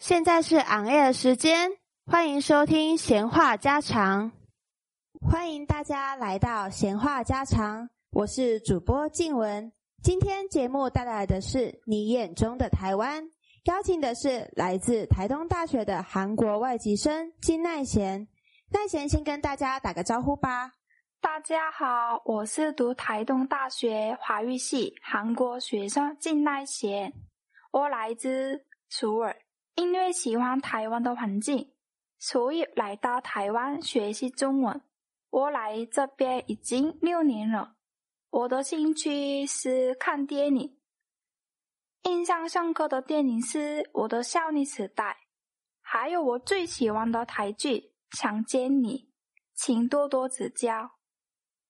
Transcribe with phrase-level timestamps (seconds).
[0.00, 1.72] 现在是昂 air 时间，
[2.06, 4.32] 欢迎收听闲话家常。
[5.20, 9.70] 欢迎大家来到闲话家常，我是主播静雯。
[10.02, 13.30] 今天节目带来的是你眼中的台湾，
[13.64, 18.26] 邀请的是来自台东大学的韩国外籍生金奈贤。
[18.70, 20.72] 奈贤先跟大家打个招呼吧。
[21.20, 27.12] 大家好，我是读台东大学华语系韩国学生金奈贤，
[27.70, 29.36] 我来自首尔，
[29.80, 31.72] 因为喜欢台湾的环境，
[32.18, 34.78] 所以来到台湾学习中文。
[35.30, 37.76] 我来这边已经六年了，
[38.28, 40.78] 我的兴趣是看电影，
[42.02, 43.58] 印象深刻的电影是
[43.94, 45.04] 《我的少女时代》，
[45.80, 48.98] 还有我最喜欢的台剧《想见你》，
[49.54, 50.90] 请多多指教。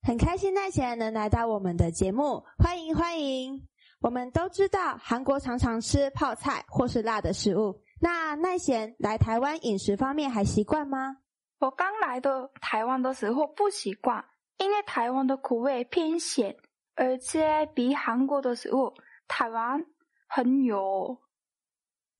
[0.00, 3.68] 很开心奈贤能来到我们的节目，欢迎欢迎！
[4.00, 11.16] 我们都知道韩国常常吃泡菜或是辣的食物，那奈贤来台湾饮食方面还习惯吗？
[11.58, 14.24] 我刚来的台湾的时候不习惯，
[14.58, 16.56] 因为台湾的口味偏咸，
[16.94, 18.94] 而且比韩国的食物
[19.26, 19.84] 台湾
[20.28, 21.18] 很油。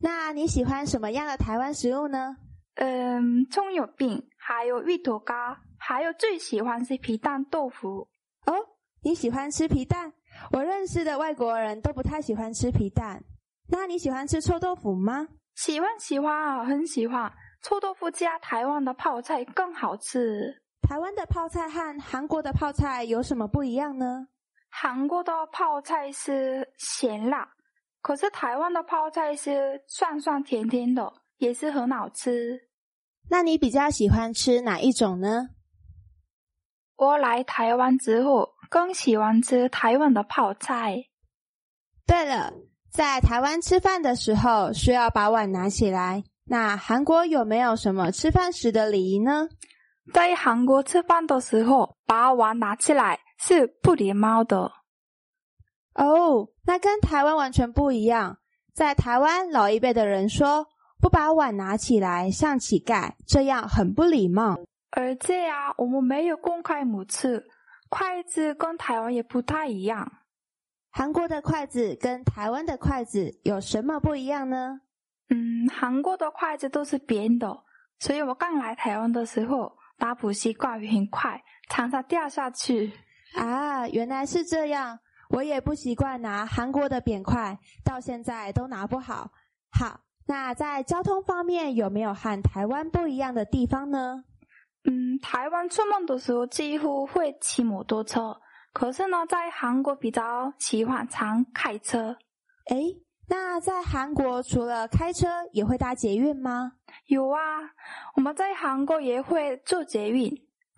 [0.00, 2.36] 那你喜欢什么样的台湾食物呢？
[2.76, 5.34] 嗯，葱油饼，还有芋头糕。
[5.78, 8.08] 还有最喜欢是皮蛋豆腐
[8.46, 8.54] 哦，
[9.02, 10.12] 你喜欢吃皮蛋？
[10.52, 13.22] 我认识的外国人都不太喜欢吃皮蛋。
[13.68, 15.28] 那你喜欢吃臭豆腐吗？
[15.54, 17.32] 喜欢喜欢啊，很喜欢。
[17.62, 20.62] 臭豆腐加台湾的泡菜更好吃。
[20.82, 24.28] 台湾的泡菜和韩国的泡菜有什么不一样呢？
[24.68, 27.48] 韩国的泡菜是咸辣，
[28.02, 32.68] 可是台湾的泡菜是酸酸甜甜的，也是很好吃。
[33.30, 35.48] 那你比较喜欢吃哪一种呢？
[36.96, 41.04] 我来台湾之后，更喜欢吃台湾的泡菜。
[42.06, 42.52] 对了，
[42.94, 46.22] 在台湾吃饭的时候需要把碗拿起来。
[46.44, 49.48] 那韩国有没有什么吃饭时的礼仪呢？
[50.12, 54.70] 在韩国吃饭的时候，把碗拿起来是不礼貌的。
[55.94, 58.38] 哦，那跟台湾完全不一样。
[58.72, 60.68] 在台湾，老一辈的人说，
[61.00, 64.56] 不把碗拿起来像乞丐，这样很不礼貌。
[64.92, 67.44] 而且啊，我们没有公开母吃，
[67.88, 70.12] 筷子跟台湾也不太一样。
[70.96, 74.80] 韩国的筷子跟台湾的筷子有什么不一样呢？
[75.28, 77.64] 嗯，韩国的筷子都是扁的，
[77.98, 82.92] 所以我刚来台湾的时候，打补习惯很快，常常掉下去。
[83.34, 85.00] 啊，原来是这样，
[85.30, 89.32] 我也不习惯拿韩国的扁筷，到现在都拿不好。
[89.72, 94.22] 好，那在交通方面有没有和台湾不一样的地方呢？
[94.84, 98.40] 嗯，台湾出门的时候几乎会骑摩托车，
[98.74, 102.18] 可是呢，在韩国比较喜欢常开车。
[102.66, 106.72] 诶，那在韩国除了开车，也会搭捷运吗？
[107.06, 107.38] 有啊，
[108.16, 110.30] 我们在韩国也会坐捷运，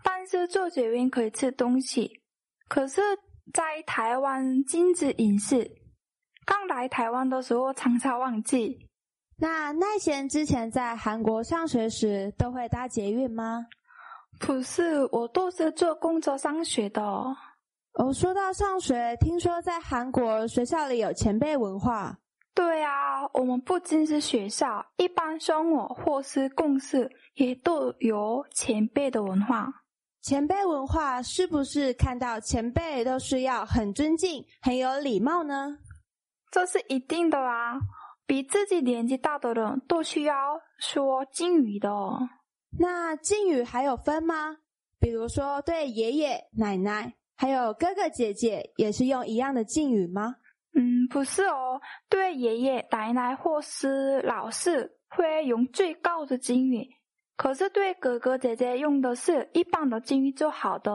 [0.05, 2.21] 但是坐捷运可以吃东西，
[2.69, 3.01] 可是，
[3.55, 5.67] 在台湾禁止饮食。
[6.45, 8.89] 刚来台湾的时候常常忘记。
[9.39, 13.67] 那奈贤之前在韩国上学时，都会搭捷运吗？
[14.39, 17.03] 不是，我都是坐公车上学的。
[17.03, 17.35] 哦，
[18.13, 22.19] 说到上学，听说在韩国学校里有前辈文化。
[22.55, 29.69] 对啊，我们不仅是学校，一般生活或是公司也都有前辈的文化。
[30.23, 35.79] 前辈文化是不是看到前辈都是要很尊敬、很有礼貌呢？
[36.51, 37.79] 这是一定的啊，
[38.27, 40.35] 比自己年纪大的人都需要
[40.79, 41.91] 说敬语的。
[42.79, 44.57] 那敬语还有分吗？
[44.99, 50.37] 比如说对爷爷奶奶还有哥哥姐姐，也是用一样的敬语吗？
[50.75, 51.81] 嗯，不是哦。
[52.09, 56.87] 对爷爷奶奶或是老师会用最高的敬语，
[57.37, 60.93] 可是对哥哥姐姐用的是一般的敬语就好的。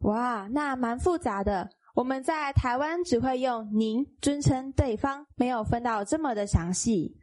[0.00, 1.70] 哇，那蛮复杂的。
[1.94, 7.18] 我们在台湾只会用您尊称对方，没有分到这么的详细。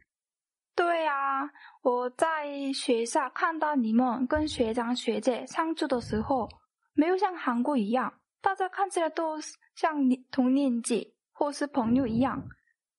[0.74, 1.50] 对啊。
[1.82, 6.48] 我在学校看到你们跟学长学姐相处的时候，
[6.94, 8.14] 没有像韩国一样，
[8.44, 9.40] 大家看起来都
[9.74, 9.96] 像
[10.30, 12.46] 同年纪或是朋友一样，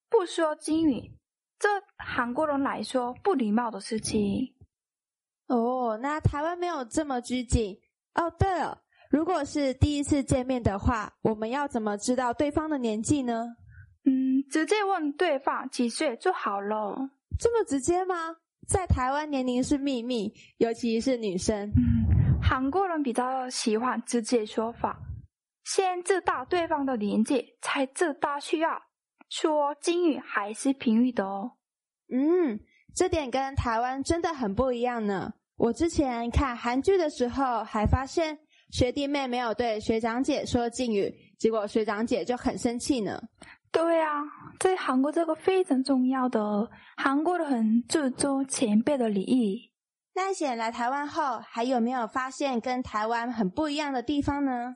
[0.09, 1.12] 不说敬语，
[1.59, 4.56] 这韩国人来说不礼貌的事情。
[5.47, 7.77] 哦，那台湾没有这么拘谨。
[8.15, 8.81] 哦，对了，
[9.12, 13.45] 如果是第一次见面的话，我们要怎么知道对方的年纪呢？
[14.03, 16.95] 嗯，直接问对方几岁就好了。
[17.38, 18.36] 这么直接吗？
[18.68, 21.69] 在台湾，年龄是秘密，尤其是女生。
[21.69, 22.03] 嗯
[22.42, 25.00] 韩国人比较喜欢直接说法，
[25.65, 28.69] 先知道对方的年纪，才知道需要
[29.29, 31.53] 说敬语还是平语的哦。
[32.13, 32.59] 嗯，
[32.95, 35.33] 这点跟台湾真的很不一样呢。
[35.57, 38.38] 我之前看韩剧的时候，还发现
[38.71, 43.19] 学弟妹没有对学长姐说敬语，结果学长姐就很生气呢。
[43.71, 44.21] 对啊，
[44.59, 49.71] 在韩国这个非常重要的，韩国人很注重前辈的礼仪。
[50.13, 54.75] 奈显来台湾后，还有没有发现跟台湾很不一样的地方呢？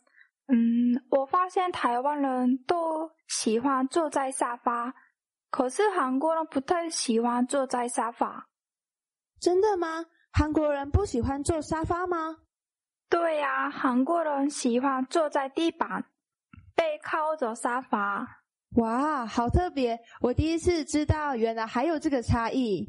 [0.51, 4.95] 嗯，我发现台湾人都喜欢坐在沙发，
[5.51, 8.47] 可是韩国人不太喜欢坐在沙发。
[9.39, 10.05] 真的吗？
[10.31, 12.37] 韩国人不喜欢坐沙发吗？
[13.09, 16.05] 对呀，韩国人喜欢坐在地板，
[16.75, 18.41] 背靠着沙发。
[18.77, 19.99] 哇，好特别！
[20.21, 22.87] 我第一次知道，原来还有这个差异。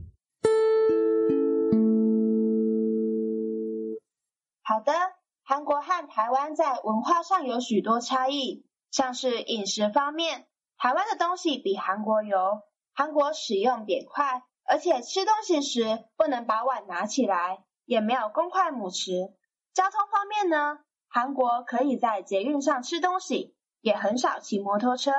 [4.63, 5.19] 好的。
[5.50, 12.62] 韩国和台湾在文化上有许多差异，像是饮食方面，台湾的东西比韩国油，
[12.94, 19.32] 韩国使用扁筷，而且吃东西时不能把碗拿起来，也没有公筷母匙。
[19.75, 25.11] 交通方面呢，韩国可以在捷运上吃东西，也很少骑摩托车。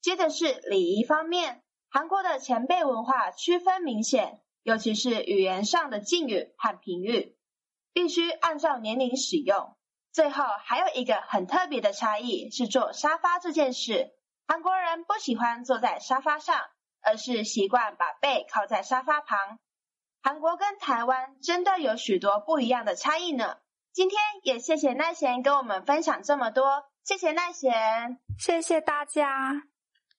[0.00, 7.36] 接着是礼仪方面，韩国的前辈文化区分明显，尤其是语言上的敬语和平语。
[7.92, 9.73] 必须按照年龄使用。
[10.14, 14.12] 最后还有一个很特别的差异是坐沙发这件事。
[14.46, 16.56] 韩国人不喜欢坐在沙发上，
[17.02, 19.58] 而是习惯把背靠在沙发旁。
[20.22, 23.56] 韩国跟台湾真的有许多不一样的差异呢。
[23.92, 29.64] 今天也谢谢奈贤跟我们分享这么多，谢谢奈贤，谢谢大家。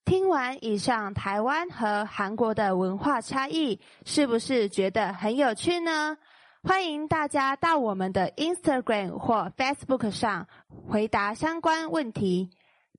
[0.03, 6.17] 听完以上台湾和韩国的文化差异，是不是觉得很有趣呢？
[6.65, 10.47] 欢迎大家到我们的 Instagram 或 Facebook 上
[10.89, 12.49] 回答相关问题。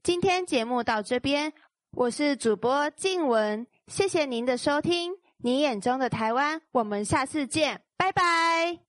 [0.04, 1.52] 今天节目到这边，
[1.90, 5.14] 我是主播静文，谢谢您的收听。
[5.38, 8.85] 你眼中的台湾，我们下次见，拜拜。